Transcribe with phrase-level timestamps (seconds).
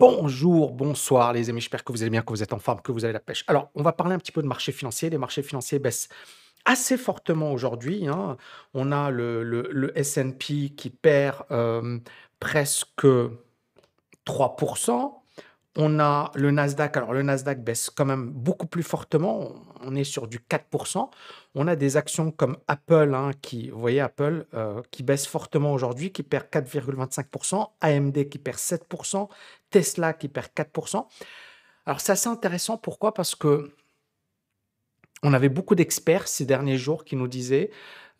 [0.00, 2.90] Bonjour, bonsoir les amis, j'espère que vous allez bien, que vous êtes en forme, que
[2.90, 3.44] vous avez la pêche.
[3.48, 5.10] Alors, on va parler un petit peu de marché financier.
[5.10, 6.08] Les marchés financiers baissent
[6.64, 8.08] assez fortement aujourd'hui.
[8.08, 8.38] hein.
[8.72, 11.98] On a le, S&P qui perd euh,
[12.38, 13.04] presque
[14.26, 15.12] 3%.
[15.76, 16.96] On a le Nasdaq.
[16.96, 19.52] Alors, le Nasdaq baisse quand même beaucoup plus fortement.
[19.82, 21.10] On est sur du 4%.
[21.54, 25.72] On a des actions comme Apple, hein, qui, vous voyez, Apple, euh, qui baisse fortement
[25.72, 27.70] aujourd'hui, qui perd 4,25%.
[27.80, 29.28] AMD qui perd 7%.
[29.70, 31.06] Tesla qui perd 4%.
[31.86, 32.76] Alors, c'est assez intéressant.
[32.78, 33.14] Pourquoi?
[33.14, 33.72] Parce que
[35.22, 37.70] on avait beaucoup d'experts ces derniers jours qui nous disaient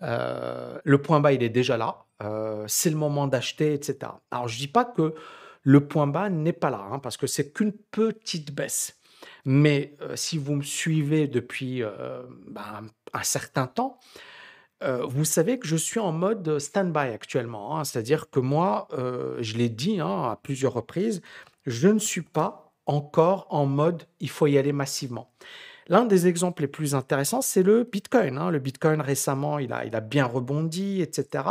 [0.03, 4.13] euh, le point bas, il est déjà là, euh, c'est le moment d'acheter, etc.
[4.31, 5.15] Alors, je dis pas que
[5.63, 8.99] le point bas n'est pas là, hein, parce que c'est qu'une petite baisse.
[9.45, 13.99] Mais si vous me suivez depuis euh, ben, un certain temps,
[14.83, 17.79] euh, vous savez que je suis en mode stand-by actuellement.
[17.79, 17.85] hein.
[17.85, 21.21] C'est-à-dire que moi, euh, je l'ai dit hein, à plusieurs reprises,
[21.67, 25.31] je ne suis pas encore en mode il faut y aller massivement.
[25.89, 28.39] L'un des exemples les plus intéressants, c'est le Bitcoin.
[28.39, 28.51] hein.
[28.51, 31.45] Le Bitcoin, récemment, il a, bien rebondi, etc.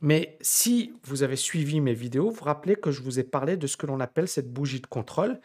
[0.00, 3.66] Mais si vous avez suivi mes vidéos, vous rappelez que je vous ai parlé de
[3.66, 5.40] ce que l'on appelle cette bougie de contrôle.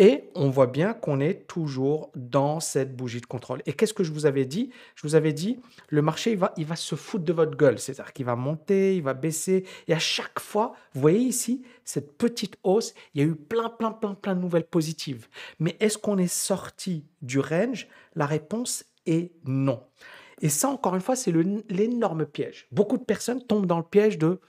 [0.00, 3.60] Et on voit bien qu'on est toujours dans cette bougie de contrôle.
[3.66, 4.70] Et qu'est-ce que je vous avais dit?
[4.94, 7.78] Je vous avais dit, le marché, il va, il va se foutre de votre gueule.
[7.78, 9.66] C'est-à-dire qu'il va monter, il va baisser.
[9.88, 13.68] Et à chaque fois, vous voyez ici, cette petite hausse, il y a eu plein,
[13.68, 15.28] plein, plein, plein de nouvelles positives.
[15.58, 17.86] Mais est-ce qu'on est sorti du range?
[18.14, 19.82] La réponse est non.
[20.40, 21.34] Et ça, encore une fois, c'est
[21.68, 22.68] l'énorme piège.
[22.72, 24.40] Beaucoup de personnes tombent dans le piège de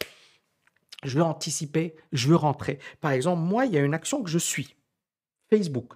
[1.03, 2.79] je veux anticiper, je veux rentrer.
[3.01, 4.77] Par exemple, moi, il y a une action que je suis.
[5.51, 5.93] Facebook.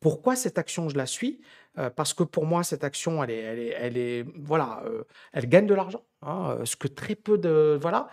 [0.00, 1.40] Pourquoi cette action, je la suis?
[1.78, 5.04] Euh, Parce que pour moi, cette action, elle est, elle est, elle est- voilà, euh,
[5.32, 8.08] elle gagne de l'argent, hein, euh, ce que très peu de, voilà,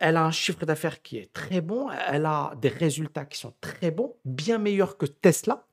[0.00, 3.54] elle a un chiffre d'affaires qui est très bon, elle a des résultats qui sont
[3.60, 5.66] très bons, bien meilleurs que Tesla.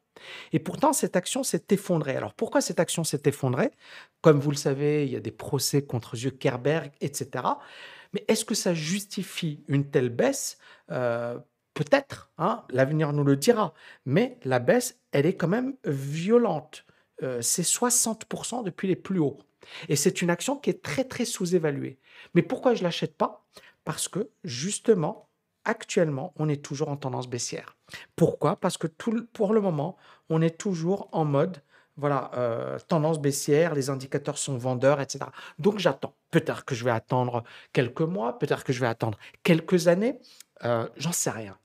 [0.54, 2.16] Et pourtant, cette action s'est effondrée.
[2.16, 3.72] Alors pourquoi cette action s'est effondrée?
[4.22, 7.60] Comme vous le savez, il y a des procès contre Zuckerberg, etc.
[8.14, 10.58] Mais est-ce que ça justifie une telle baisse?
[11.74, 13.74] Peut-être, hein, l'avenir nous le dira.
[14.06, 16.86] Mais la baisse, elle est quand même violente.
[17.24, 19.40] Euh, c'est 60% depuis les plus hauts.
[19.88, 22.00] Et c'est une action qui est très, très sous-évaluée.
[22.34, 23.46] Mais pourquoi je ne l'achète pas?
[23.84, 25.30] Parce que, justement,
[25.66, 27.78] actuellement, on est toujours en tendance baissière.
[28.16, 28.56] Pourquoi?
[28.56, 29.98] Parce que pour le moment,
[30.30, 31.62] on est toujours en mode,
[32.00, 35.26] voilà, euh, tendance baissière, les indicateurs sont vendeurs, etc.
[35.60, 36.14] Donc j'attends.
[36.32, 37.44] Peut-être que je vais attendre
[37.74, 40.20] quelques mois, peut-être que je vais attendre quelques années,
[40.64, 41.58] euh, j'en sais rien.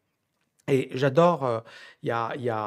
[0.66, 1.60] Et j'adore, euh,
[2.02, 2.58] il y a, il y a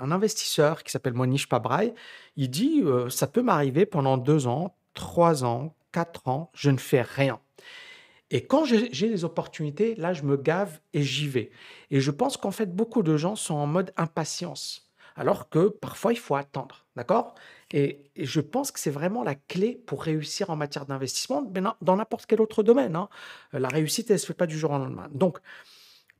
[0.00, 1.94] un, investisseur qui s'appelle Monish Pabrai,
[2.36, 6.78] il dit, euh, ça peut m'arriver pendant deux ans, trois ans, quatre ans, je ne
[6.78, 7.40] fais rien.
[8.30, 11.50] Et quand j'ai des opportunités, là, je me gave et j'y vais.
[11.90, 16.12] Et je pense qu'en fait, beaucoup de gens sont en mode impatience, alors que parfois,
[16.12, 16.86] il faut attendre.
[16.96, 17.34] D'accord?
[17.72, 21.96] Et, je pense que c'est vraiment la clé pour réussir en matière d'investissement, mais dans
[21.96, 22.96] n'importe quel autre domaine.
[22.96, 23.08] hein.
[23.52, 25.08] La réussite, elle ne se fait pas du jour au lendemain.
[25.12, 25.38] Donc,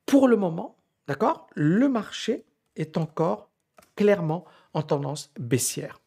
[0.06, 0.76] pour le moment,
[1.06, 2.44] d'accord, le marché
[2.76, 3.50] est encore
[3.96, 4.44] clairement
[4.74, 6.00] en tendance baissière.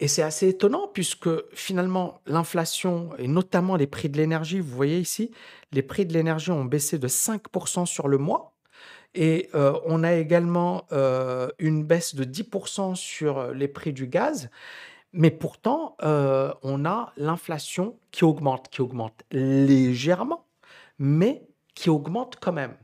[0.00, 4.98] Et c'est assez étonnant puisque finalement l'inflation et notamment les prix de l'énergie, vous voyez
[4.98, 5.30] ici,
[5.72, 8.54] les prix de l'énergie ont baissé de 5% sur le mois.
[9.14, 14.50] Et euh, on a également euh, une baisse de 10% sur les prix du gaz.
[15.12, 20.46] Mais pourtant, euh, on a l'inflation qui augmente, qui augmente légèrement,
[20.98, 22.76] mais qui augmente quand même.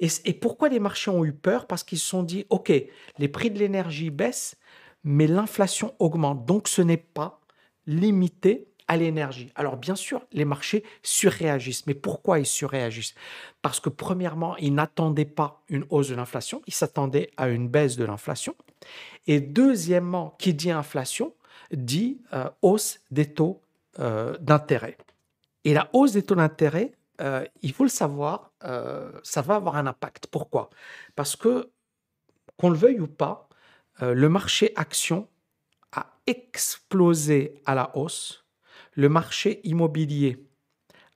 [0.00, 1.66] Et pourquoi les marchés ont eu peur?
[1.66, 2.72] Parce qu'ils se sont dit, OK,
[3.18, 4.56] les prix de l'énergie baissent,
[5.04, 6.44] mais l'inflation augmente.
[6.44, 7.40] Donc ce n'est pas
[7.86, 9.52] limité l'énergie.
[9.54, 11.86] Alors bien sûr, les marchés surréagissent.
[11.86, 13.14] Mais pourquoi ils surréagissent?
[13.62, 17.96] Parce que premièrement, ils n'attendaient pas une hausse de l'inflation, ils s'attendaient à une baisse
[17.96, 18.54] de l'inflation.
[19.26, 21.34] Et deuxièmement, qui dit inflation
[21.72, 23.62] dit euh, hausse des taux
[23.98, 24.96] euh, d'intérêt.
[25.64, 28.50] Et la hausse des taux d'intérêt, euh, il faut le savoir,
[29.22, 30.26] ça va avoir un impact.
[30.26, 30.68] Pourquoi?
[31.16, 31.70] Parce que,
[32.58, 33.48] qu'on le veuille ou pas,
[34.00, 35.28] le marché action
[35.92, 38.44] a explosé à la hausse,
[38.92, 40.46] le marché immobilier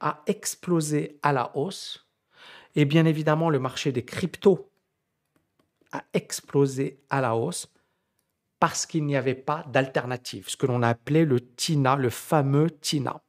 [0.01, 2.07] a explosé à la hausse,
[2.75, 4.71] et bien évidemment le marché des cryptos
[5.93, 7.73] a explosé à la hausse
[8.59, 13.23] parce qu'il n'y avait pas d'alternative, ce que l'on a le TINA, le fameux TINA.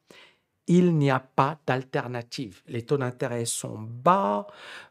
[0.68, 2.64] Il n'y a pas d'alternative.
[2.68, 4.48] Les taux d'intérêt sont bas.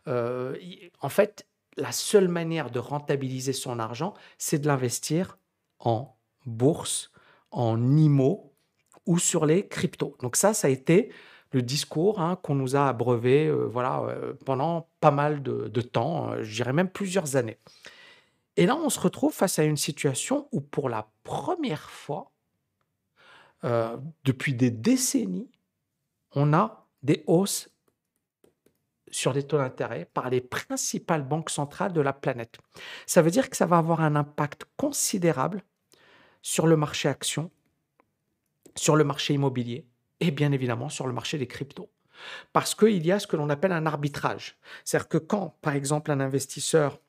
[0.06, 0.56] euh,
[1.00, 5.38] en fait, la seule manière de rentabiliser son argent, c'est de l'investir
[5.80, 6.16] en
[6.46, 7.10] bourse,
[7.50, 8.53] en IMO
[9.06, 10.16] ou sur les cryptos.
[10.20, 11.10] Donc ça, ça a été
[11.54, 16.32] le discours hein, qu'on nous a abreuvé euh, voilà, euh, pendant pas mal de, temps,
[16.32, 17.58] euh, je dirais même plusieurs années.
[18.56, 22.30] Et là, on se retrouve face à une situation où pour la première fois,
[24.24, 25.50] depuis des décennies,
[26.32, 27.70] on a des hausses
[29.10, 32.58] sur les taux d'intérêt par les principales banques centrales de la planète.
[33.06, 35.62] Ça veut dire que ça va avoir un impact considérable
[36.42, 37.50] sur le marché action,
[38.76, 39.86] sur le marché immobilier
[40.20, 41.90] et bien évidemment sur le marché des cryptos.
[42.52, 44.56] Parce qu'il y a ce que l'on appelle un arbitrage.
[44.84, 47.00] C'est-à-dire que quand, par exemple, un investisseur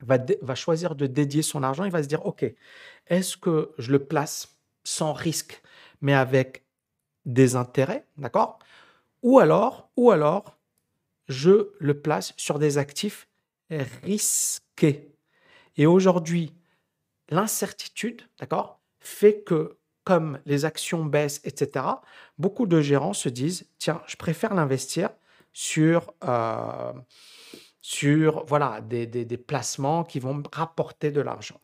[0.00, 2.44] va, choisir de dédier son argent, il va se dire, OK,
[3.06, 5.62] est-ce que je le place sans risque,
[6.00, 6.64] mais avec
[7.24, 8.58] des intérêts, d'accord?
[9.22, 10.58] Ou alors, ou alors,
[11.28, 13.28] je le place sur des actifs
[13.70, 15.10] risqués.
[15.76, 16.54] Et aujourd'hui,
[17.30, 21.86] l'incertitude, d'accord, fait que comme les actions baissent, etc.,
[22.38, 25.10] beaucoup de gérants se disent, tiens, je préfère l'investir
[25.52, 26.92] sur, euh,
[27.80, 31.60] sur voilà, des, des- placements qui vont me rapporter de l'argent.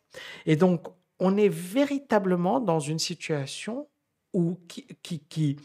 [0.47, 0.89] Et donc,
[1.19, 3.89] on est véritablement dans une situation
[4.33, 5.57] où, qui, qui, qui-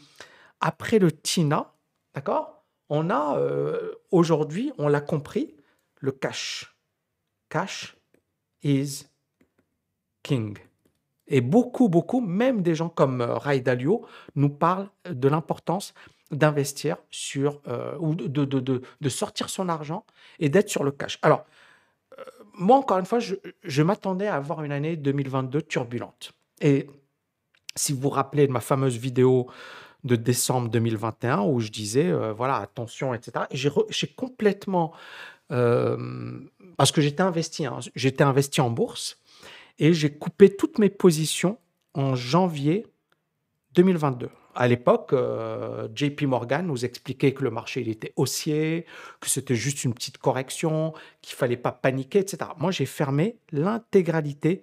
[0.60, 1.72] après le TINA,
[2.14, 5.56] d'accord, on a euh, aujourd'hui, on l'a compris,
[6.00, 6.76] le cash.
[7.48, 7.96] Cash
[8.62, 9.04] is
[10.22, 10.58] king.
[11.28, 15.94] Et beaucoup, beaucoup, même des gens comme euh, Ray Dalio, nous parlent de l'importance
[16.30, 20.04] d'investir sur, euh, ou de, de, de, de sortir son argent
[20.38, 21.18] et d'être sur le cash.
[21.22, 21.44] Alors,
[22.58, 26.32] moi, encore une fois, je, je m'attendais à avoir une année 2022 turbulente.
[26.60, 26.88] Et
[27.74, 29.48] si vous vous rappelez de ma fameuse vidéo
[30.04, 34.92] de décembre 2021 où je disais, euh, voilà, attention, etc., et j'ai complètement,
[35.50, 36.38] euh,
[36.76, 39.18] parce que j'étais investi, hein, j'étais investi en bourse,
[39.78, 41.58] et j'ai coupé toutes mes positions
[41.94, 42.86] en janvier
[43.74, 44.30] 2022.
[44.54, 48.86] À l'époque, euh, JP Morgan nous expliquait que le marché était haussier,
[49.20, 52.50] que c'était juste une petite correction, qu'il fallait pas paniquer, etc.
[52.56, 54.62] Moi, j'ai fermé l'intégralité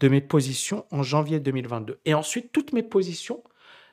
[0.00, 2.00] de mes positions en janvier 2022.
[2.06, 3.44] Et ensuite, toutes mes positions,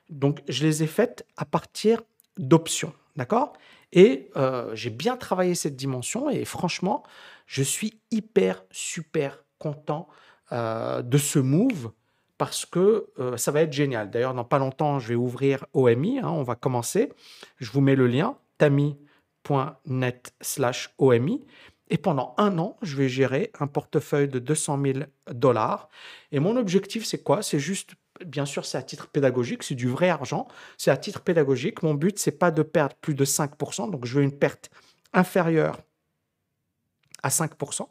[0.09, 2.01] donc je les ai faites à partir
[2.37, 3.53] d'options, d'accord?
[3.91, 7.03] Et euh, j'ai bien travaillé cette dimension et franchement,
[7.45, 10.07] je suis hyper, super content
[10.51, 11.91] euh, de ce move
[12.37, 14.09] parce que euh, ça va être génial.
[14.09, 16.17] D'ailleurs, dans pas longtemps, je vais ouvrir OMI.
[16.19, 17.13] hein, on va commencer.
[17.57, 21.45] Je vous mets le lien tami.net slash OMI.
[21.91, 24.99] Et pendant un an, je vais gérer un portefeuille de 200 000
[25.31, 25.89] dollars.
[26.31, 27.43] Et mon objectif, c'est quoi?
[27.43, 27.91] C'est juste,
[28.25, 30.47] bien sûr, c'est à titre pédagogique, c'est du vrai argent.
[30.77, 31.83] C'est à titre pédagogique.
[31.83, 33.91] Mon but, c'est pas de perdre plus de 5%.
[33.91, 34.71] Donc, je veux une perte
[35.13, 35.77] inférieure
[37.21, 37.87] à 5%.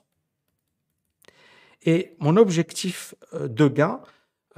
[1.82, 4.00] Et mon objectif euh, de gain,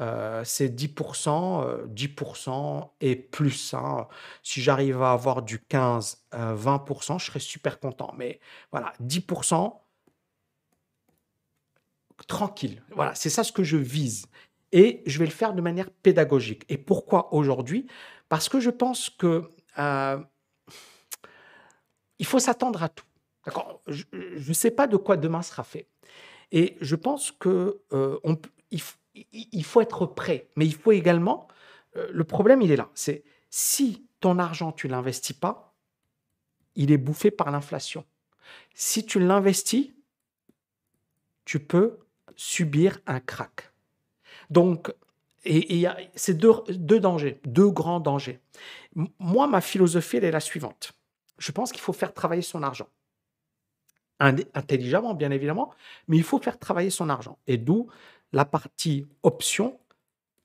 [0.01, 3.75] euh, c'est 10%, euh, 10% et plus.
[3.75, 4.09] hein.
[4.43, 8.13] Si j'arrive à avoir du 15, euh, 20%, je serais super content.
[8.17, 8.41] Mais
[8.71, 9.81] voilà, 10%,
[12.27, 12.83] tranquille.
[12.95, 14.27] Voilà, c'est ça ce que je vise.
[14.73, 16.65] Et je vais le faire de manière pédagogique.
[16.69, 17.87] Et pourquoi aujourd'hui?
[18.29, 20.19] Parce que je pense que euh,
[22.19, 23.05] il faut s'attendre à tout.
[23.45, 23.83] D'accord?
[23.87, 25.89] Je ne sais pas de quoi demain sera fait.
[26.53, 28.37] Et je pense que euh, on
[29.33, 30.49] il, faut être prêt.
[30.57, 31.49] Mais il faut également.
[31.97, 32.89] euh, le problème, il est là.
[32.95, 35.75] C'est si ton argent, tu l'investis pas,
[36.75, 38.05] il est bouffé par l'inflation.
[38.75, 39.91] Si tu l'investis,
[41.45, 41.99] tu peux
[42.37, 43.73] subir un crack.
[44.49, 44.93] Donc,
[45.45, 48.41] et il y a c'est deux, deux dangers, deux grands dangers.
[49.19, 50.93] Moi, ma philosophie, elle est la suivante.
[51.39, 52.89] Je pense qu'il faut faire travailler son argent.
[54.55, 55.73] Intelligemment, bien évidemment,
[56.09, 57.39] mais il faut faire travailler son argent.
[57.47, 57.89] Et d'où
[58.33, 59.79] la partie option.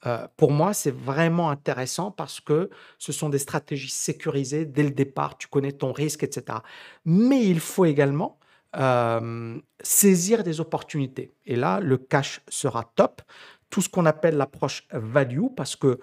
[0.06, 2.70] euh, pour moi, c'est vraiment intéressant parce que
[3.00, 5.38] ce sont des stratégies sécurisées dès le départ.
[5.38, 6.60] Tu connais ton risque, etc.
[7.06, 8.40] Mais il faut également
[8.78, 11.34] euh, saisir des opportunités.
[11.46, 13.22] Et là, le cash sera top.
[13.70, 16.00] Tout ce qu'on appelle l'approche value, parce que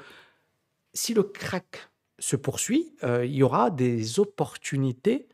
[0.93, 1.89] si le crack
[2.19, 5.29] se poursuit, euh, il y aura des opportunités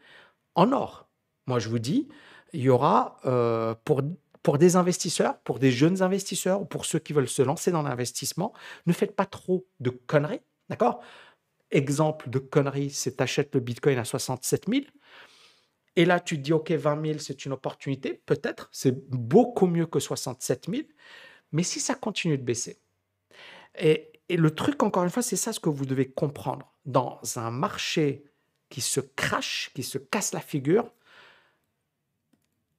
[0.55, 1.09] en or.
[1.47, 2.09] Moi, je vous dis,
[2.53, 4.03] il y aura euh, pour,
[4.43, 7.83] pour des investisseurs, pour des jeunes investisseurs ou pour ceux qui veulent se lancer dans
[7.83, 8.53] l'investissement,
[8.87, 11.01] ne faites pas trop de conneries, d'accord?
[11.71, 14.83] Exemple de conneries, c'est t'achètes le Bitcoin à 67 000.
[15.97, 18.23] Et là, tu te dis, OK, 20 000, c'est une opportunité.
[18.27, 20.83] Peut-être, c'est beaucoup mieux que 67 000.
[21.53, 22.81] Mais si ça continue de baisser,
[23.79, 26.73] et, et le truc, encore une fois, c'est ça ce que vous devez comprendre.
[26.87, 28.25] Dans un marché
[28.69, 30.93] qui se crache, qui se casse la figure,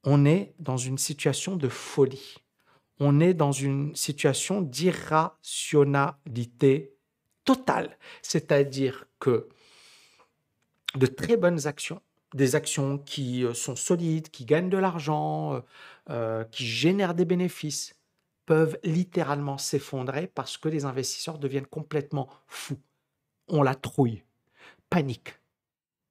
[0.04, 2.38] on est dans une situation de folie.
[3.00, 6.96] On est dans une situation d'irrationalité
[7.46, 7.98] totale.
[8.22, 9.50] C'est-à-dire que
[10.96, 12.02] de très bonnes actions,
[12.34, 15.60] des actions qui euh, sont solides, qui gagnent de l'argent, euh,
[16.10, 17.96] euh, qui génèrent des bénéfices,
[18.46, 22.80] peuvent littéralement s'effondrer parce que les investisseurs deviennent complètement fous.
[23.48, 24.24] On la trouille,
[24.90, 25.41] panique.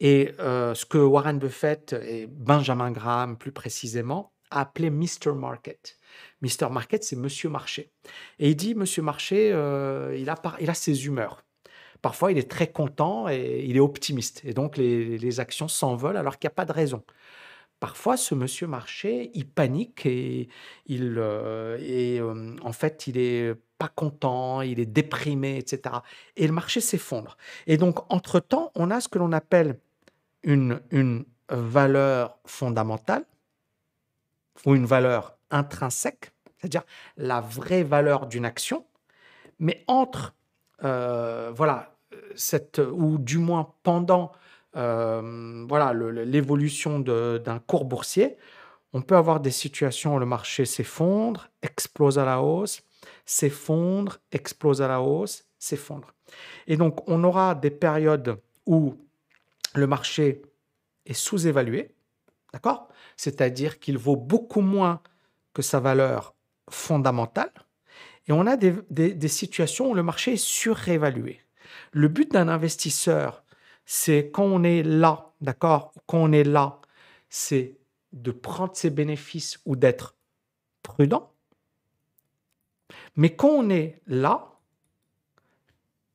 [0.00, 5.33] Et ce que Warren Buffett et Benjamin Graham plus précisément a appelé Mr.
[5.35, 5.99] Market.
[6.40, 6.71] Mr.
[6.71, 7.92] Market, c'est Monsieur Marché.
[8.38, 11.45] Et il dit, Monsieur Marché, il, a, il a ses humeurs.
[12.02, 14.40] Parfois, il est très content et il est optimiste.
[14.45, 17.02] Et donc, les, actions s'envolent alors qu'il n'y a pas de raison.
[17.78, 20.49] Parfois, ce monsieur marché, il panique et,
[20.87, 25.97] il, euh, et euh, en fait, il est pas content, il est déprimé, etc.
[26.37, 27.37] Et le marché s'effondre.
[27.66, 29.78] Et donc, entre-temps, on a ce que l'on appelle
[30.42, 33.25] une, une valeur fondamentale
[34.66, 36.85] ou une valeur intrinsèque, c'est-à-dire
[37.16, 38.85] la vraie valeur d'une action.
[39.59, 40.35] Mais entre
[40.85, 41.97] euh, voilà,
[42.35, 44.32] cette, ou du moins pendant
[44.76, 48.37] euh, voilà, l'évolution d'un cours boursier,
[48.92, 52.82] on peut avoir des situations où le marché s'effondre, explose à la hausse,
[53.25, 56.14] s'effondre, explose à la hausse, s'effondre.
[56.66, 58.97] Et donc, on aura des périodes où
[59.74, 60.42] le marché
[61.06, 61.94] est sous-évalué,
[62.52, 62.88] d'accord?
[63.16, 65.02] C'est-à-dire qu'il vaut beaucoup moins
[65.54, 66.34] que sa valeur
[66.68, 67.52] fondamentale.
[68.28, 71.40] Et on a des, situations où le marché est surévalué.
[71.92, 73.44] Le but d'un investisseur,
[73.84, 75.92] c'est quand on est là, d'accord?
[76.06, 76.80] Quand on est là,
[77.28, 77.76] c'est
[78.12, 80.16] de prendre ses bénéfices ou d'être
[80.82, 81.32] prudent.
[83.16, 84.60] Mais quand on est là,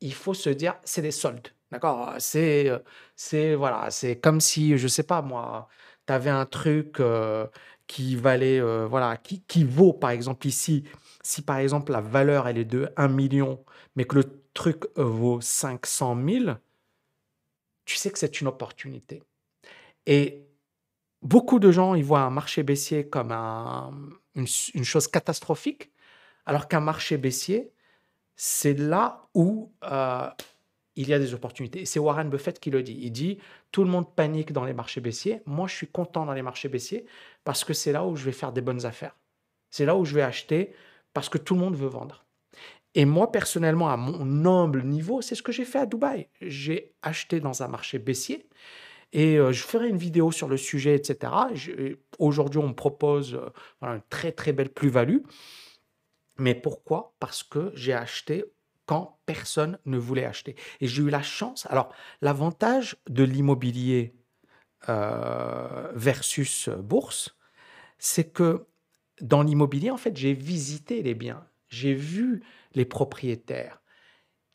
[0.01, 1.54] il faut se dire, c'est des soldes.
[1.71, 2.71] D'accord C'est
[3.15, 5.67] c'est voilà, c'est comme si je sais pas moi,
[6.07, 7.01] tu avais un truc
[7.87, 10.83] qui valait voilà, qui, qui vaut par exemple ici
[11.25, 15.41] si par exemple la valeur elle est de 1 million, mais que le truc vaut
[15.41, 16.45] 500 000,
[17.85, 19.23] tu sais que c'est une opportunité.
[20.05, 20.45] Et
[21.23, 23.31] beaucoup de gens, ils voient un marché baissier comme
[24.35, 25.91] une, chose catastrophique,
[26.45, 27.71] alors qu'un marché baissier,
[28.35, 29.73] c'est là où
[30.95, 31.85] il y a des opportunités.
[31.85, 32.97] C'est Warren Buffett qui le dit.
[33.01, 33.39] Il dit,
[33.71, 35.41] tout le monde panique dans les marchés baissiers.
[35.45, 37.05] Moi, je suis content dans les marchés baissiers
[37.43, 39.15] parce que c'est là où je vais faire des bonnes affaires.
[39.69, 40.73] C'est là où je vais acheter
[41.13, 42.25] parce que tout le monde veut vendre.
[42.93, 46.29] Et moi, personnellement, à mon humble niveau, c'est ce que j'ai fait à Dubaï.
[46.41, 48.47] J'ai acheté dans un marché baissier
[49.11, 51.33] et euh, je ferai une vidéo sur le sujet, etc.
[52.19, 53.49] Aujourd'hui, on me propose euh,
[53.81, 55.19] une très, très belle plus-value.
[56.37, 57.13] Mais pourquoi?
[57.19, 58.45] Parce que j'ai acheté
[58.85, 60.55] quand personne ne voulait acheter.
[60.81, 61.67] Et j'ai eu la chance.
[61.69, 64.15] Alors, l'avantage de l'immobilier
[64.89, 67.35] euh, versus bourse,
[67.97, 68.65] c'est que
[69.21, 73.81] dans l'immobilier, en fait, j'ai visité les biens, j'ai vu les propriétaires.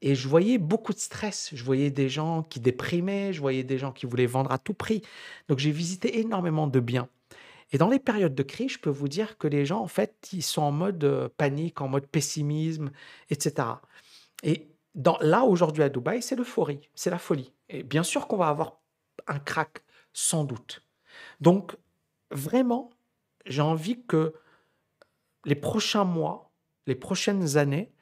[0.02, 1.50] Et je voyais beaucoup de stress.
[1.52, 4.72] Je voyais des gens qui déprimaient, je voyais des gens qui voulaient vendre à tout
[4.72, 5.02] prix.
[5.48, 7.08] Donc j'ai visité énormément de biens.
[7.72, 10.28] Et dans les périodes de crise, je peux vous dire que les gens, en fait,
[10.32, 12.90] ils sont en mode euh, panique, en mode pessimisme,
[13.30, 13.68] etc.
[14.42, 17.52] Et dans, là, aujourd'hui à Dubaï, c'est l'euphorie, c'est la folie.
[17.68, 18.80] Et bien sûr qu'on va avoir
[19.26, 19.82] un crack,
[20.12, 20.82] sans doute.
[21.40, 21.76] Donc,
[22.30, 22.90] vraiment,
[23.46, 24.34] j'ai envie que
[25.44, 26.50] les prochains mois,
[26.86, 27.92] les prochaines années,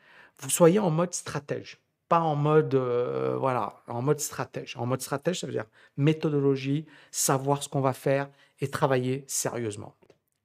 [0.40, 4.76] vous soyez en mode stratège, pas en mode euh, voilà, en mode stratège.
[4.76, 5.66] En mode stratège, ça veut dire
[5.97, 8.30] méthodologie, savoir ce qu'on va faire
[8.61, 9.95] et travailler sérieusement.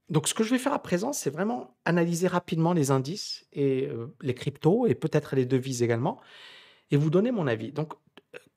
[0.10, 3.88] Donc, ce que je vais faire à présent, c'est vraiment analyser rapidement les indices et
[3.88, 6.19] euh, les cryptos et peut-être les devises également,
[6.91, 7.72] et vous donner mon avis.
[7.72, 7.93] Donc,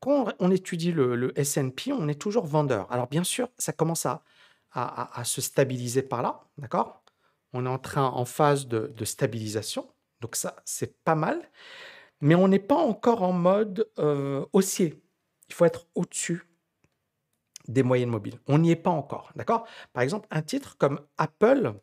[0.00, 2.90] quand on étudie le, le S&P, on est toujours vendeur.
[2.92, 4.22] Alors, bien sûr, ça commence à,
[5.24, 7.02] se stabiliser par là, d'accord?
[7.54, 9.88] On est en train, en phase de, stabilisation.
[10.20, 11.50] Donc ça, c'est pas mal.
[12.20, 15.02] Mais on n'est pas encore en mode euh, haussier.
[15.48, 16.42] Il faut être au-dessus
[17.68, 18.38] des moyennes mobiles.
[18.46, 19.32] On n'y est pas encore.
[19.36, 19.66] D'accord?
[19.92, 21.74] Par exemple, un titre comme Apple,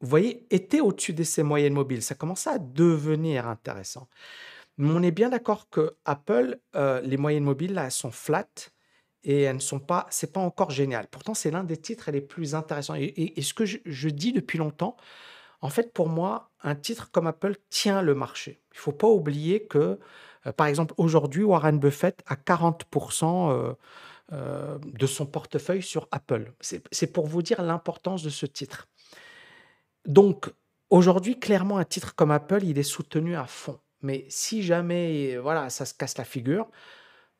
[0.00, 2.02] vous voyez, était au-dessus de ces moyennes mobiles.
[2.02, 4.08] Ça commence à devenir intéressant.
[4.78, 8.48] Mais on est bien d'accord que Apple, euh, les moyennes mobiles, là, elles sont flat
[9.24, 11.08] et elles ne sont pas, c'est pas encore génial.
[11.08, 12.94] Pourtant, c'est l'un des titres les plus intéressants.
[12.96, 14.96] Et, ce que je, dis depuis longtemps,
[15.62, 18.60] en fait, pour moi, un titre comme Apple tient le marché.
[18.72, 19.98] Il faut pas oublier que,
[20.52, 23.74] par exemple, aujourd'hui, Warren Buffett a 40% euh,
[24.32, 26.52] euh, de son portefeuille sur Apple.
[26.60, 28.88] C'est pour vous dire l'importance de ce titre.
[30.06, 30.50] Donc,
[30.90, 33.78] aujourd'hui, clairement, un titre comme Apple, il est soutenu à fond.
[34.02, 36.68] Mais si jamais, voilà, ça se casse la figure,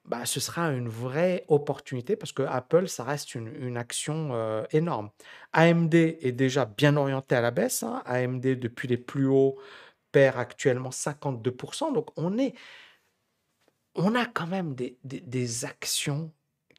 [0.07, 5.11] bah, ce sera une vraie opportunité parce que Apple, ça reste une, action euh, énorme.
[5.53, 7.83] AMD est déjà bien orienté à la baisse.
[7.83, 8.03] Hein.
[8.07, 9.59] AMD, depuis les plus hauts,
[10.13, 11.93] perd actuellement 52%.
[11.93, 12.55] Donc, on est,
[13.97, 16.33] on a quand même des, actions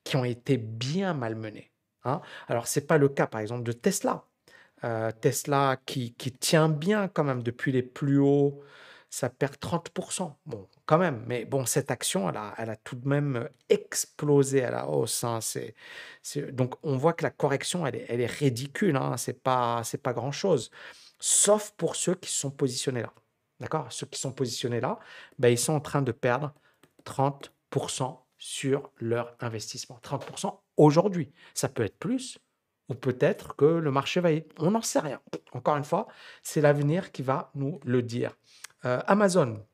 [0.03, 1.71] qui ont été bien malmenées.
[2.05, 2.21] Hein.
[2.47, 4.23] Alors, ce n'est pas le cas, par exemple, de Tesla.
[4.83, 8.61] Euh, Tesla qui, tient bien quand même depuis les plus hauts,
[9.09, 10.33] ça perd 30%.
[10.45, 14.87] Bon, quand même, mais bon, cette action, elle a, tout de même explosé à la
[14.87, 15.23] hausse.
[15.23, 15.39] Hein.
[16.51, 18.95] Donc, on voit que la correction, elle est, ridicule.
[18.95, 19.17] Hein.
[19.17, 20.71] Ce n'est pas, pas grand-chose.
[21.19, 23.13] Sauf pour ceux qui sont positionnés là.
[23.59, 23.87] D'accord?
[23.91, 24.99] Ceux qui sont positionnés là,
[25.39, 26.53] ben, ils sont en train de perdre
[27.07, 29.99] 30% sur leur investissement.
[30.03, 31.31] 30% aujourd'hui.
[31.53, 32.37] Ça peut être plus
[32.89, 34.45] ou peut-être que le marché va y...
[34.59, 35.19] On n'en sait rien.
[35.51, 36.07] Encore une fois,
[36.41, 38.35] c'est l'avenir qui va nous le dire.
[38.85, 39.65] Euh, Amazon,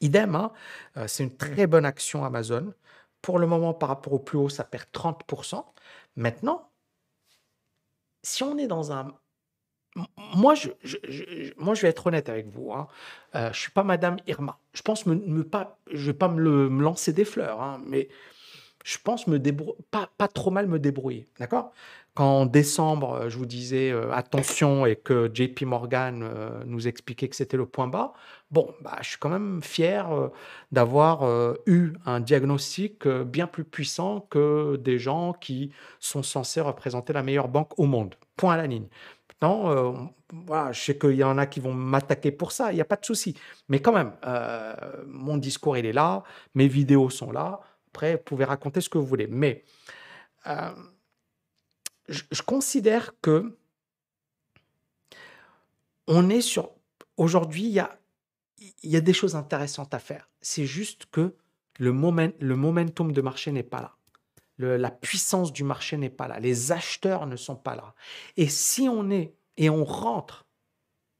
[0.00, 0.52] idem, hein,
[0.96, 2.72] euh, c'est une très bonne action Amazon.
[3.22, 5.64] Pour le moment, par rapport au plus haut, ça perd 30%.
[6.14, 6.70] Maintenant,
[8.22, 9.12] si on est dans un
[10.34, 10.68] moi, je,
[11.56, 12.72] moi, je vais être honnête avec vous.
[12.72, 12.88] Hein.
[13.34, 14.58] Euh, je suis pas Madame Irma.
[14.72, 18.08] Je pense me, pas, je vais pas me, me lancer des fleurs, hein, mais
[18.84, 19.38] je pense me
[19.90, 21.26] pas, pas trop mal me débrouiller.
[21.38, 21.72] D'accord?
[22.14, 26.28] Quand en décembre, euh, je vous disais euh, attention et que JP Morgan
[26.66, 28.12] nous expliquait que c'était le point bas,
[28.50, 30.08] bon, bah, je suis quand même fier
[30.72, 31.28] d'avoir
[31.66, 37.48] eu un diagnostic bien plus puissant que des gens qui sont censés représenter la meilleure
[37.48, 38.14] banque au monde.
[38.36, 38.88] Point à la ligne.
[39.42, 39.92] Euh,
[40.72, 42.96] je sais qu'il y en a qui vont m'attaquer pour ça, il n'y a pas
[42.96, 43.34] de souci.
[43.68, 44.74] Mais quand même, euh,
[45.06, 47.60] mon discours, il est là, mes vidéos sont là.
[47.88, 49.26] Après, vous pouvez raconter ce que vous voulez.
[49.26, 49.64] Mais
[50.46, 50.70] euh,
[52.08, 53.56] je, considère que
[56.06, 56.70] on est sur.
[57.16, 57.98] Aujourd'hui, il y a,
[58.82, 60.28] y a des choses intéressantes à faire.
[60.40, 61.34] C'est juste que
[61.78, 63.97] le, moment, le momentum de marché n'est pas là
[64.58, 67.94] la puissance du marché n'est pas là, les acheteurs ne sont pas là.
[68.36, 70.46] Et si on est et on rentre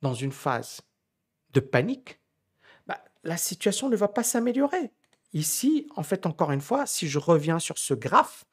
[0.02, 0.80] dans une phase
[1.52, 2.20] de panique,
[2.86, 4.92] bah, la situation ne va pas s'améliorer.
[5.34, 8.44] Ici, en fait, encore une fois, si je reviens sur ce graphe,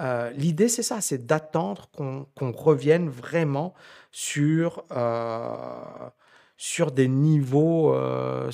[0.00, 3.74] euh, l'idée c'est ça, c'est d'attendre qu'on revienne vraiment
[4.12, 6.10] sur, euh,
[6.56, 8.50] sur des niveaux, euh,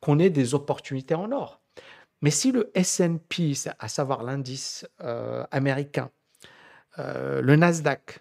[0.00, 1.60] qu'on ait des opportunités en or.
[2.22, 6.10] Mais si le S&P, à savoir l'indice euh, américain,
[6.98, 8.20] euh, le Nasdaq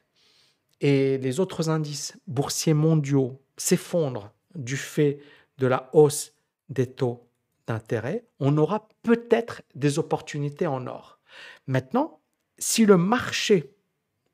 [0.81, 5.19] et les autres indices boursiers mondiaux s'effondrent du fait
[5.57, 6.33] de la hausse
[6.69, 7.29] des taux
[7.67, 11.19] d'intérêt, on aura peut-être des opportunités en or.
[11.67, 12.19] Maintenant,
[12.57, 13.73] si le marché,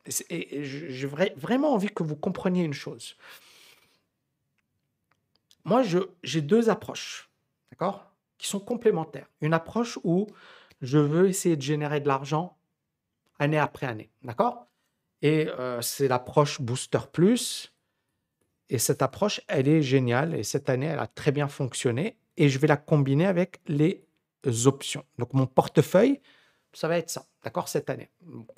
[0.07, 3.15] j'ai vraiment envie que vous compreniez une chose,
[5.63, 5.83] moi
[6.23, 7.29] j'ai deux approches,
[7.71, 8.10] d'accord?
[8.41, 9.27] Qui sont complémentaires.
[9.41, 10.25] Une approche où
[10.81, 12.57] je veux essayer de générer de l'argent
[13.37, 14.09] année après année.
[14.23, 14.65] D'accord?
[15.21, 17.71] Et euh, c'est l'approche Booster Plus.
[18.69, 20.33] Et cette approche, elle est géniale.
[20.33, 22.17] Et cette année, elle a très bien fonctionné.
[22.35, 24.07] Et je vais la combiner avec les
[24.65, 25.05] options.
[25.19, 26.19] Donc, mon portefeuille,
[26.73, 27.27] ça va être ça.
[27.43, 28.09] D'accord Cette année.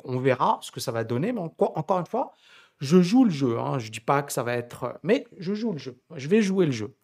[0.06, 1.34] On verra ce que ça va donner.
[1.34, 2.32] Mais encore une fois,
[2.80, 3.60] je joue le jeu.
[3.60, 3.80] Hein.
[3.80, 4.98] Je ne dis pas que ça va être.
[5.04, 6.00] Mais je joue le jeu.
[6.15, 6.96] Je vais jouer le jeu.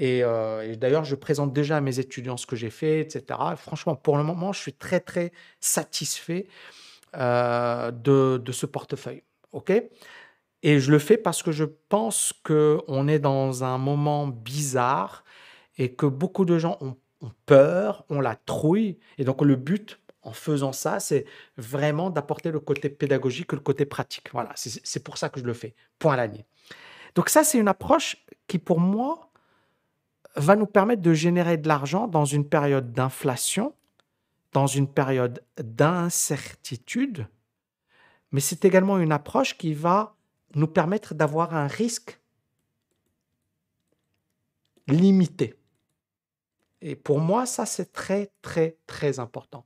[0.00, 3.38] Euh, et, d'ailleurs, je présente déjà à mes étudiants ce que j'ai fait, etc.
[3.56, 6.46] franchement, pour le moment, je suis très, très satisfait
[7.16, 9.22] euh, de, ce portefeuille.
[9.52, 9.72] OK?
[10.64, 15.24] Et je le fais parce que je pense qu'on est dans un moment bizarre
[15.76, 18.98] et que beaucoup de gens ont, ont peur, ont la trouille.
[19.18, 21.24] Et donc, le but, en faisant ça, c'est
[21.56, 24.30] vraiment d'apporter le côté pédagogique le côté pratique.
[24.32, 25.74] Voilà, c'est pour ça que je le fais.
[25.98, 26.46] Point à l'année.
[27.14, 29.31] Donc ça, c'est une approche qui, pour moi,
[30.36, 33.74] va nous permettre de générer de l'argent dans une période d'inflation,
[34.52, 37.26] dans une période d'incertitude,
[38.32, 40.16] mais c'est également une approche qui va
[40.54, 42.20] nous permettre d'avoir un risque
[44.88, 45.54] limité.
[46.80, 49.64] Et pour moi, ça, c'est très, très, très important.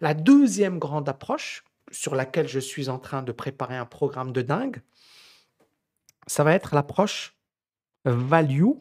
[0.00, 4.42] La deuxième grande approche sur laquelle je suis en train de préparer un programme de
[4.42, 4.82] dingue,
[6.26, 7.36] ça va être l'approche
[8.04, 8.72] value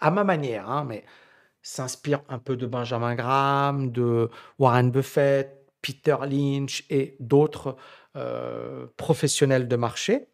[0.00, 1.04] à ma manière, hein, mais
[1.62, 7.76] s'inspire un peu de Benjamin Graham, de Warren Buffett, Peter Lynch et d'autres
[8.16, 10.28] euh, professionnels de marché,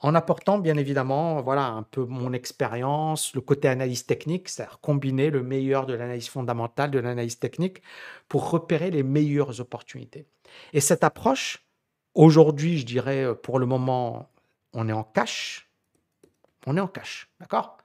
[0.00, 5.30] en apportant bien évidemment voilà, un peu mon expérience, le côté analyse technique, c'est-à-dire combiner
[5.30, 7.82] le meilleur de l'analyse fondamentale, de l'analyse technique,
[8.28, 10.26] pour repérer les meilleures opportunités.
[10.72, 11.66] Et cette approche,
[12.14, 14.30] aujourd'hui, je dirais, pour le moment,
[14.72, 15.70] on est en cash.
[16.66, 17.78] On est en cash, d'accord?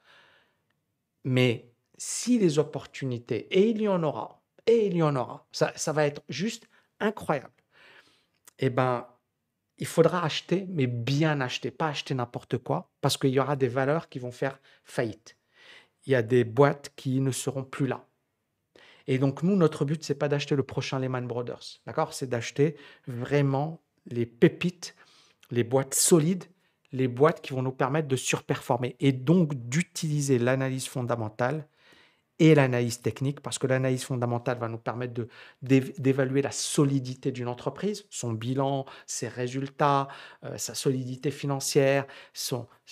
[1.24, 5.72] Mais si les opportunités, et il y en aura, et il y en aura, ça,
[5.76, 6.68] ça va être juste
[7.00, 7.54] incroyable,
[8.60, 9.08] eh ben,
[9.78, 13.70] il faudra acheter, mais bien acheter, pas acheter n'importe quoi, parce qu'il y aura des
[13.70, 15.38] valeurs qui vont faire faillite.
[16.06, 18.06] il y a des boîtes qui ne seront plus là.
[19.08, 21.82] Et donc, nous, notre but, c'est pas d'acheter le prochain Lehman Brothers.
[21.86, 22.14] D'accord?
[22.14, 22.78] C'est d'acheter
[23.08, 24.96] vraiment les pépites,
[25.52, 26.46] les boîtes solides,
[26.92, 31.68] les boîtes qui vont nous permettre de surperformer et donc d'utiliser l'analyse fondamentale
[32.40, 35.28] et l'analyse technique, parce que l'analyse fondamentale va nous permettre
[35.62, 40.08] d'évaluer la solidité d'une entreprise, son bilan, ses résultats,
[40.46, 42.08] euh, sa solidité financière,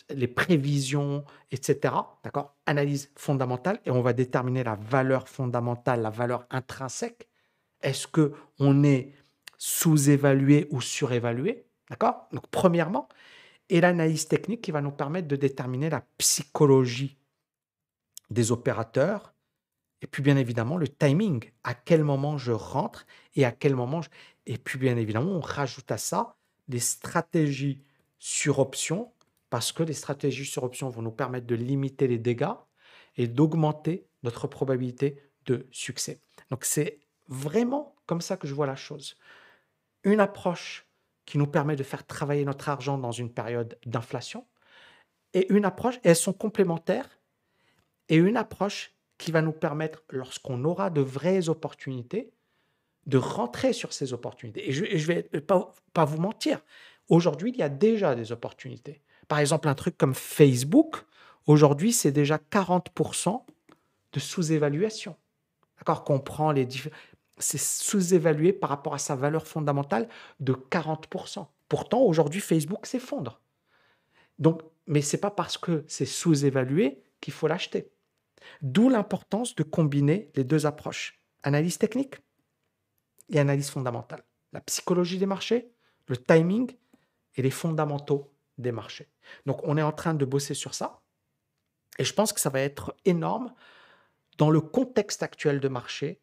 [0.09, 1.93] les prévisions, etc.
[2.25, 2.55] D'accord?
[2.65, 7.29] Analyse fondamentale, et on va déterminer la valeur fondamentale, la valeur intrinsèque.
[7.81, 9.13] Est-ce que on est
[9.57, 11.63] sous-évalué ou surévalué?
[11.89, 12.27] D'accord?
[12.33, 13.07] Donc, premièrement,
[13.69, 17.17] et l'analyse technique qui va nous permettre de déterminer la psychologie
[18.29, 19.33] des opérateurs,
[20.01, 24.01] et puis, bien évidemment, le timing, à quel moment je rentre et à quel moment
[24.01, 24.09] je...
[24.45, 26.35] Et puis, bien évidemment, on rajoute à ça
[26.67, 27.81] des stratégies
[28.19, 29.11] sur option,
[29.49, 32.53] parce que les stratégies sur option vont nous permettre de limiter les dégâts
[33.15, 36.21] et d'augmenter notre probabilité de succès.
[36.51, 39.15] Donc, c'est vraiment comme ça que je vois la chose.
[40.03, 40.86] Une approche
[41.27, 44.47] qui nous permet de faire travailler notre argent dans une période d'inflation,
[45.33, 47.19] et une approche, et elles sont complémentaires,
[48.09, 52.31] et une approche qui va nous permettre, lorsqu'on aura de vraies opportunités,
[53.07, 54.69] de rentrer sur ces opportunités.
[54.69, 56.61] Et je ne vais pas, pas vous mentir,
[57.09, 59.01] aujourd'hui, il y a déjà des opportunités.
[59.27, 61.03] Par exemple, un truc comme Facebook,
[61.45, 63.43] aujourd'hui, c'est déjà 40%
[64.13, 65.17] de sous-évaluation.
[65.77, 66.65] D'accord Qu'on prend les
[67.37, 71.47] C'est sous-évalué par rapport à sa valeur fondamentale de 40%.
[71.69, 73.41] Pourtant, aujourd'hui, Facebook s'effondre.
[74.39, 77.91] Donc, mais ce n'est pas parce que c'est sous-évalué qu'il faut l'acheter.
[78.61, 82.15] D'où l'importance de combiner les deux approches, analyse technique
[83.29, 84.23] et analyse fondamentale.
[84.53, 85.71] La psychologie des marchés,
[86.07, 86.71] le timing
[87.35, 89.09] et les fondamentaux des marchés.
[89.45, 91.01] Donc on est en train de bosser sur ça
[91.99, 93.53] et je pense que ça va être énorme
[94.37, 96.21] dans le contexte actuel de marché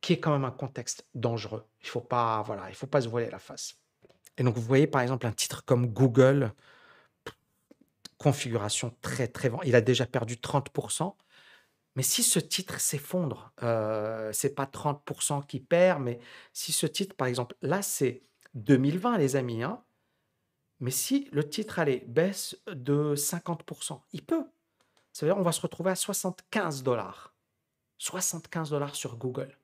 [0.00, 1.64] qui est quand même un contexte dangereux.
[1.82, 3.78] Il faut, pas, voilà, il faut pas se voiler la face.
[4.36, 6.52] Et donc vous voyez par exemple un titre comme Google
[8.18, 9.50] configuration très, très...
[9.64, 11.14] Il a déjà perdu 30%.
[11.96, 16.18] Mais si ce titre s'effondre, euh, c'est pas 30% qui perd, mais
[16.52, 18.22] si ce titre, par exemple, là, c'est
[18.54, 19.84] 2020, les amis, hein,
[20.80, 24.44] mais si le titre, allait baisse de 50%, il peut.
[25.12, 27.33] Ça veut dire on va se retrouver à 75 dollars.
[28.04, 29.56] 75 dollars sur Google.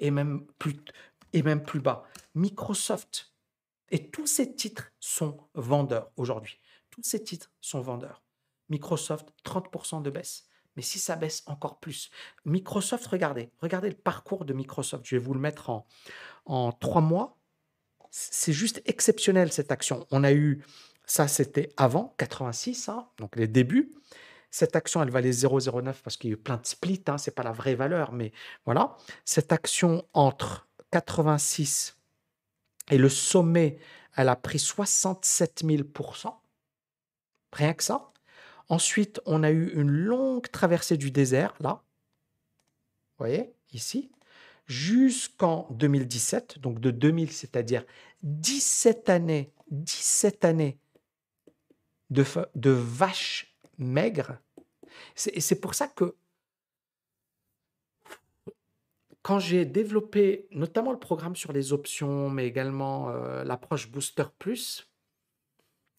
[0.00, 2.04] Et même, plus, bas.
[2.34, 3.32] Microsoft.
[3.90, 6.58] Et tous ces titres sont vendeurs aujourd'hui.
[6.90, 8.22] Tous ces titres sont vendeurs.
[8.68, 10.48] Microsoft, 30% de baisse.
[10.74, 12.10] Mais si ça baisse encore plus,
[12.44, 15.06] Microsoft, regardez, regardez le parcours de Microsoft.
[15.06, 15.86] Je vais vous le mettre en,
[16.44, 17.38] en trois mois.
[18.10, 20.06] C'est juste exceptionnel cette action.
[20.10, 20.64] On a eu,
[21.06, 23.92] ça c'était avant 86, hein, donc les débuts.
[24.50, 27.30] Cette action, elle valait 0,09 parce qu'il y a eu plein de splits, hein, ce
[27.30, 28.32] n'est pas la vraie valeur, mais
[28.64, 28.96] voilà.
[29.24, 31.96] Cette action entre 86
[32.90, 33.78] et le sommet,
[34.16, 36.32] elle a pris 67 000%
[37.52, 38.12] Rien que ça.
[38.68, 41.82] Ensuite, on a eu une longue traversée du désert, là.
[43.18, 44.10] Vous voyez, ici.
[44.66, 47.84] Jusqu'en 2017, donc de 2000, c'est-à-dire
[48.24, 50.78] 17 années, 17 années
[52.10, 52.24] de,
[52.56, 54.38] de vaches maigres.
[55.32, 56.14] Et c'est pour ça que
[59.22, 64.88] quand j'ai développé notamment le programme sur les options, mais également euh, l'approche Booster Plus,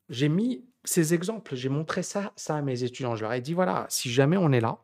[0.08, 3.16] j'ai mis ces exemples, j'ai montré ça, ça à mes étudiants.
[3.18, 4.80] Je leur ai dit, voilà, si jamais on est là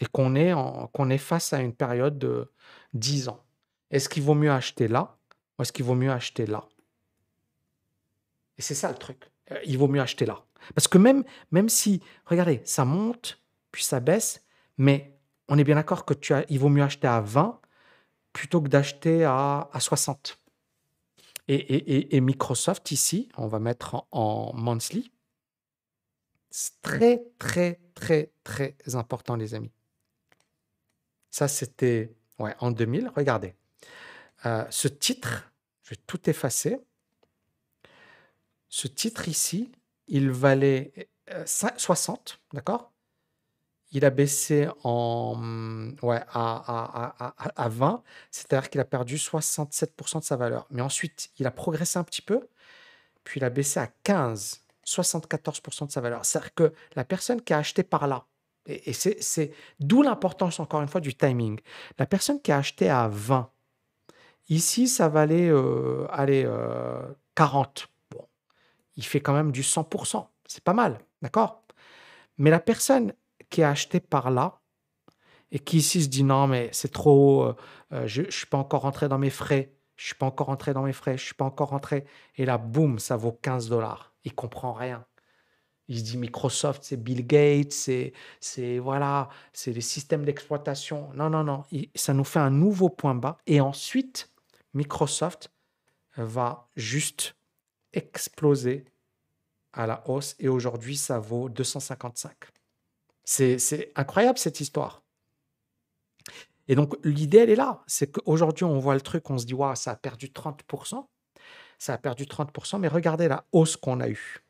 [0.00, 0.52] et qu'on est,
[0.92, 2.50] qu'on est face à une période de
[2.94, 3.44] 10 ans,
[3.90, 5.16] est-ce qu'il vaut mieux acheter là
[5.58, 6.68] ou est-ce qu'il vaut mieux acheter là?
[8.58, 9.30] Et c'est ça le truc.
[9.52, 10.44] Euh, il vaut mieux acheter là.
[10.74, 13.40] Parce que même, même si, regardez, ça monte,
[13.72, 14.44] puis ça baisse,
[14.78, 15.16] mais
[15.48, 17.60] on est bien d'accord que tu as, il vaut mieux acheter à 20
[18.32, 20.40] plutôt que d'acheter à, à 60.
[21.52, 25.10] Et, Microsoft ici, on va mettre en, monthly.
[26.48, 29.72] C'est très, très, très, très important, les amis.
[31.30, 33.10] Ça, c'était ouais, en 2000.
[33.16, 33.56] Regardez.
[34.46, 36.78] Euh, ce titre, je vais tout effacer.
[38.70, 39.70] Ce titre ici,
[40.06, 41.10] il valait
[41.46, 42.92] 60, euh, d'accord?
[43.92, 50.24] Il a baissé en, ouais, à, à, à, 20, c'est-à-dire qu'il a perdu 67% de
[50.24, 50.68] sa valeur.
[50.70, 52.48] Mais ensuite, il a progressé un petit peu,
[53.24, 56.24] puis il a baissé à 15, 74% de sa valeur.
[56.24, 58.26] C'est-à-dire que la personne qui a acheté par là,
[58.66, 61.58] et, c'est d'où l'importance, encore une fois, du timing.
[61.98, 63.50] La personne qui a acheté à 20,
[64.48, 66.48] ici, ça valait euh, allez,
[67.34, 67.80] 40.
[67.82, 67.86] Euh,
[69.00, 70.26] il fait quand même du 100%.
[70.46, 71.62] C'est pas mal, d'accord?
[72.36, 73.14] Mais la personne
[73.48, 74.60] qui a acheté par là
[75.50, 77.56] et qui ici se dit non, mais c'est trop, euh,
[77.92, 80.48] euh, je ne suis pas encore rentré dans mes frais, je ne suis pas encore
[80.48, 82.04] rentré dans mes frais, je ne suis pas encore rentré.
[82.36, 84.12] Et là, boum, ça vaut 15 dollars.
[84.24, 85.06] Il comprend rien.
[85.88, 91.10] Il se dit Microsoft, c'est Bill Gates, c'est, c'est voilà, c'est les systèmes d'exploitation.
[91.14, 91.64] Non, non, non.
[91.94, 93.38] ça nous fait un nouveau point bas.
[93.46, 94.30] Et ensuite,
[94.74, 95.50] Microsoft
[96.16, 97.34] va juste
[97.92, 98.84] exploser
[99.72, 100.34] à la hausse.
[100.38, 102.32] Et aujourd'hui, ça vaut 255.
[103.24, 105.02] C'est, incroyable cette histoire.
[106.68, 107.82] Et donc, l'idée, elle est là.
[107.86, 111.06] C'est qu'aujourd'hui, on voit le truc, on se dit, waouh, ça a perdu 30%.
[111.78, 114.44] Ça a perdu 30%, mais regardez la hausse qu'on a eue.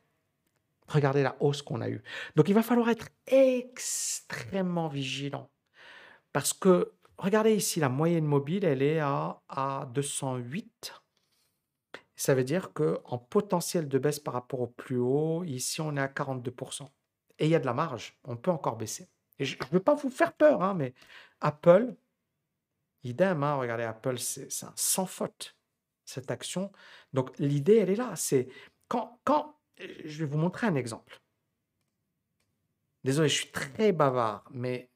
[0.88, 2.02] Regardez la hausse qu'on a eue.
[2.37, 5.50] Donc, il va falloir être extrêmement vigilant.
[6.33, 10.94] Parce que, regardez ici, la moyenne mobile, elle est à, à 208.
[12.20, 16.00] Ça veut dire qu'en potentiel de baisse par rapport au plus haut, ici, on est
[16.00, 16.87] à 42%.
[17.38, 18.20] Et il y a de la marge.
[18.24, 19.09] On peut encore baisser.
[19.38, 20.92] Et je ne veux pas vous faire peur, hein, mais
[21.40, 21.94] Apple,
[23.04, 25.56] idem, hein, regardez, Apple, c'est sans faute,
[26.04, 26.70] cette action.
[27.14, 28.14] Donc, l'idée, elle est là.
[28.16, 28.50] C'est
[28.87, 31.22] quand, quand je vais vous montrer un exemple.
[33.02, 34.90] Désolé, je suis très bavard, mais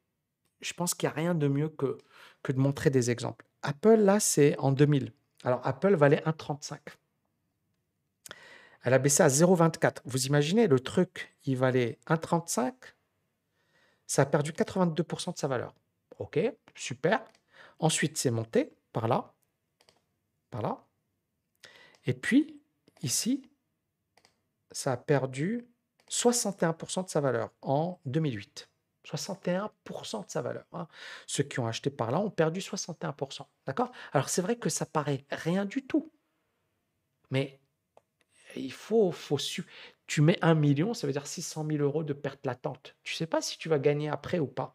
[0.60, 1.96] je pense qu'il n'y a rien de mieux que,
[2.42, 3.46] que de montrer des exemples.
[3.62, 5.10] Apple, là, c'est en 2000.
[5.42, 6.80] Alors, Apple valait 1,35.
[8.84, 10.02] Elle a baissé à 0,24.
[10.04, 12.74] Vous imaginez, le truc, il valait 1,35.
[14.06, 15.74] Ça a perdu 82% de sa valeur.
[16.18, 16.38] OK,
[16.74, 17.24] super.
[17.78, 19.34] Ensuite, c'est monté par là,
[20.50, 20.84] par là.
[22.04, 22.60] Et puis,
[23.02, 23.50] ici,
[24.70, 25.66] ça a perdu
[26.10, 28.68] 61% de sa valeur en 2008.
[29.06, 30.66] 61% de sa valeur.
[30.72, 30.88] Hein.
[31.26, 33.46] Ceux qui ont acheté par là ont perdu 61%.
[33.66, 33.92] D'accord?
[34.12, 36.10] Alors c'est vrai que ça paraît rien du tout.
[37.30, 37.60] Mais
[38.60, 39.64] il faut, faut su...
[40.06, 42.94] Tu mets un million, ça veut dire 600 000 euros de perte latente.
[43.02, 44.74] Tu sais pas si tu vas gagner après ou pas.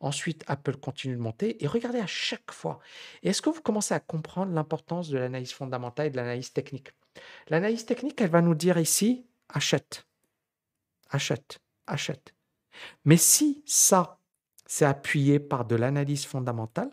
[0.00, 2.80] Ensuite, Apple continue de monter et regardez à chaque fois.
[3.22, 6.92] est-ce que vous commencez à comprendre l'importance de l'analyse fondamentale et de l'analyse technique?
[7.48, 10.06] L'analyse technique, elle va nous dire ici, achète,
[11.10, 12.34] achète, achète.
[13.04, 14.18] Mais si ça,
[14.66, 16.90] c'est appuyé par de l'analyse fondamentale,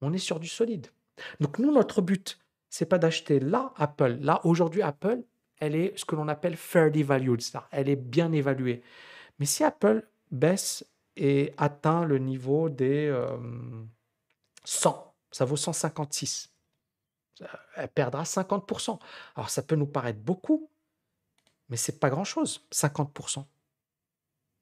[0.00, 0.88] on est sur du solide.
[1.40, 2.38] Donc nous, notre but,
[2.72, 4.16] c'est pas d'acheter là Apple.
[4.22, 5.22] Là, aujourd'hui, Apple,
[5.58, 8.82] elle est ce que l'on appelle fairly valued, elle est bien évaluée.
[9.38, 10.82] Mais si Apple baisse
[11.14, 13.14] et atteint le niveau des
[14.64, 16.50] 100, euh, ça vaut 156,
[17.76, 18.98] elle perdra 50%.
[19.36, 20.70] Alors ça peut nous paraître beaucoup,
[21.68, 23.44] mais c'est pas grand-chose, 50%,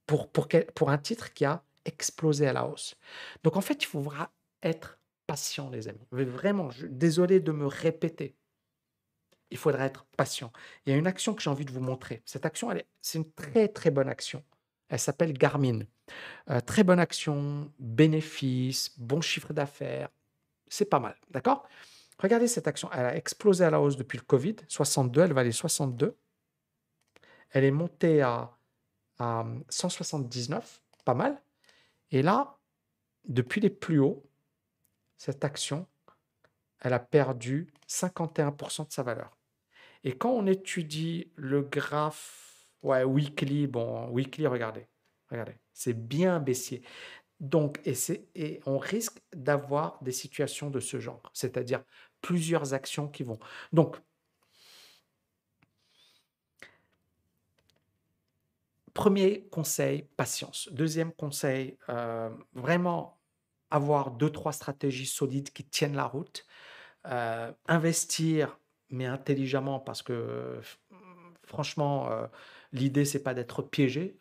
[0.07, 2.97] pour, pour, pour un titre qui a explosé à la hausse.
[3.45, 4.33] Donc en fait, il faudra
[4.65, 5.00] être
[5.31, 6.07] patient, les amis.
[6.11, 8.37] Vraiment, désolé de me répéter.
[9.51, 10.53] Il faudra être patient.
[10.85, 12.23] Il y a une action que j'ai envie de vous montrer.
[12.25, 14.45] Cette action, c'est une très très bonne action.
[14.89, 15.81] Elle s'appelle Garmin.
[16.51, 20.09] Euh, très bonne action, bénéfice, bon chiffre d'affaires.
[20.69, 21.69] C'est pas mal, d'accord?
[22.19, 22.91] Regardez cette action.
[22.93, 24.57] Elle a explosé à la hausse depuis le Covid.
[24.69, 26.17] 62, elle valait 62.
[27.51, 28.57] Elle est montée à,
[29.69, 31.43] 179, pas mal.
[32.11, 32.59] Et là,
[33.29, 34.30] depuis les plus hauts,
[35.21, 35.87] cette action,
[36.81, 39.37] elle a perdu 51% de sa valeur.
[40.03, 44.89] Et quand on étudie le graphe ouais, weekly, bon, weekly, regardez,
[45.31, 46.81] regardez, c'est bien baissier.
[47.39, 47.93] Donc, et,
[48.35, 51.85] et on risque d'avoir des situations de ce genre, c'est-à-dire
[52.23, 53.39] plusieurs actions qui vont.
[53.75, 53.99] Donc,
[58.95, 60.69] Premier conseil, patience.
[60.73, 63.20] Deuxième conseil, euh, vraiment
[63.71, 66.47] avoir deux, trois stratégies solides qui tiennent la route.
[67.07, 68.59] Euh, investir,
[68.91, 70.61] mais intelligemment, parce que
[71.45, 72.27] franchement, euh,
[72.73, 74.19] l'idée, c'est pas d'être piégé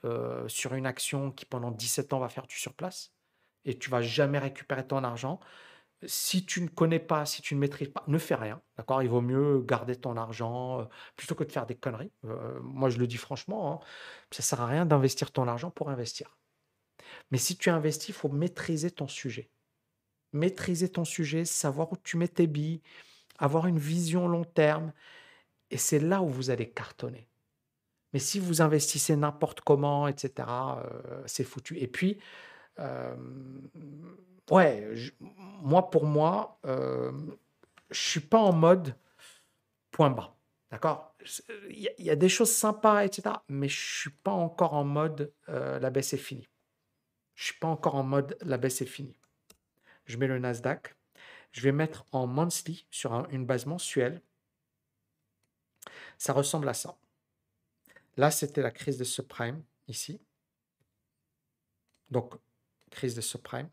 [0.47, 3.13] sur une action qui, pendant 17 ans, va faire du surplace
[3.65, 5.39] et tu vas jamais récupérer ton argent
[6.05, 8.61] si tu ne connais pas, si tu ne maîtrises pas, ne fais rien.
[8.77, 9.03] D'accord?
[9.03, 10.85] Il vaut mieux garder ton argent euh,
[11.15, 12.11] plutôt que de faire des conneries.
[12.25, 13.85] Euh, moi, je le dis franchement, hein,
[14.31, 16.38] ça sert à rien d'investir ton argent pour investir.
[17.31, 19.49] Mais si tu investis, il faut maîtriser ton sujet.
[20.33, 22.81] Maîtriser ton sujet, savoir où tu mets tes billes,
[23.37, 24.93] avoir une vision long terme.
[25.71, 27.27] Et c'est là où vous allez cartonner.
[28.13, 31.77] Mais si vous investissez n'importe comment, etc., euh, c'est foutu.
[31.77, 32.17] Et puis,
[34.51, 34.87] Ouais,
[35.61, 37.11] moi, pour moi, euh,
[37.91, 38.95] je suis pas en mode
[39.91, 40.35] point bas.
[40.71, 41.15] D'accord?
[41.69, 43.35] Il y, a des choses sympas, etc.
[43.47, 46.47] Mais je suis pas encore en mode euh, la baisse est finie.
[47.39, 49.17] Je suis pas encore en mode la baisse est finie.
[50.03, 50.93] Je mets le Nasdaq.
[51.53, 54.21] Je vais mettre en monthly sur une base mensuelle.
[56.17, 56.97] Ça ressemble à ça.
[58.17, 60.19] Là, c'était la crise de subprime, ici.
[62.09, 62.33] Donc,
[62.91, 63.69] crise de subprime.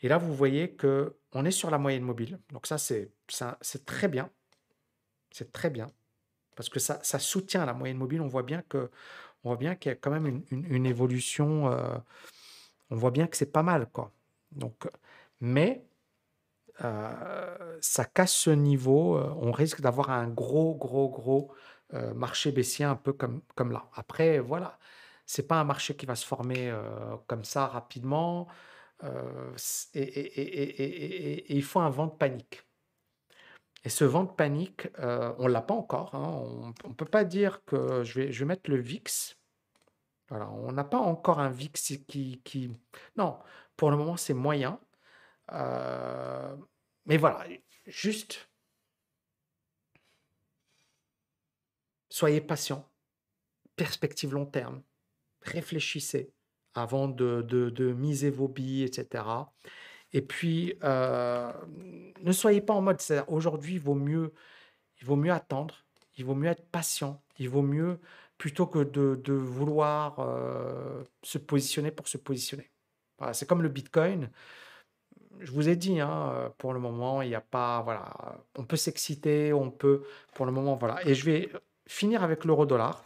[0.00, 2.40] Et là, vous voyez que on est sur la moyenne mobile.
[2.52, 3.12] Donc ça, c'est
[3.60, 4.30] c'est très bien.
[5.30, 5.92] C'est très bien.
[6.56, 8.22] Parce que ça, ça soutient la moyenne mobile.
[8.22, 8.90] On voit bien que
[9.44, 11.70] on voit bien qu'il y a quand même une, évolution.
[11.70, 11.96] Euh,
[12.90, 14.12] on voit bien que c'est pas mal, quoi.
[14.52, 14.88] Donc,
[15.40, 15.86] mais
[16.84, 19.16] euh, ça casse ce niveau.
[19.18, 21.52] Euh, on risque d'avoir un gros, gros, gros
[22.14, 23.88] marché baissier, un peu comme, comme là.
[23.94, 24.78] Après, voilà,
[25.26, 26.74] c'est pas un marché qui va se former
[27.28, 28.48] comme ça rapidement.
[29.94, 32.64] et, il faut un vent de panique.
[33.84, 36.14] Et ce vent de panique, on ne l'a pas encore.
[36.14, 36.72] Hein.
[36.84, 39.36] On ne peut pas dire que je vais, mettre le VIX.
[40.28, 42.72] Voilà, on n'a pas encore un VIX qui, qui...
[43.16, 43.38] Non,
[43.76, 44.80] pour le moment, c'est moyen.
[45.52, 46.56] Euh,
[47.06, 47.46] mais voilà,
[47.86, 48.48] juste
[52.08, 52.88] soyez patient,
[53.76, 54.82] perspective long terme,
[55.42, 56.32] réfléchissez
[56.74, 59.24] avant de, de, miser vos billes, etc.
[60.14, 61.52] Et puis, euh,
[62.22, 62.98] ne soyez pas en mode,
[63.28, 64.32] aujourd'hui, il vaut mieux,
[65.00, 65.84] il vaut mieux attendre,
[66.16, 68.00] il vaut mieux être patient, il vaut mieux
[68.38, 72.70] plutôt que de, vouloir euh, se positionner pour se positionner.
[73.18, 74.30] Voilà, c'est comme le Bitcoin
[75.40, 78.12] je vous ai dit, hein, pour le moment, il n'y a pas, voilà,
[78.56, 81.06] on peut s'exciter, on peut, pour le moment, voilà.
[81.06, 81.50] Et je vais
[81.86, 83.04] finir avec l'euro-dollar.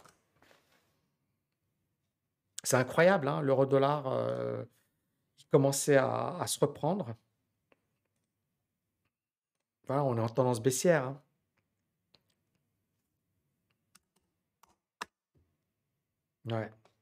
[2.63, 4.63] C'est incroyable, hein, l'euro-dollar euh,
[5.51, 7.15] commençait à, se reprendre.
[9.87, 11.05] Voilà, on est en tendance baissière.
[11.05, 11.21] Hein.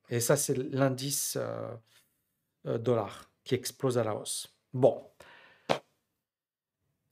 [0.10, 1.74] Et ça, c'est l'indice euh,
[2.66, 4.54] euh, dollar qui explose à la hausse.
[4.74, 5.10] Bon,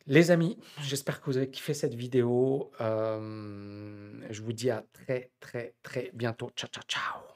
[0.07, 2.71] les amis, j'espère que vous avez kiffé cette vidéo.
[2.79, 6.51] Euh, je vous dis à très très très bientôt.
[6.55, 7.34] Ciao ciao ciao.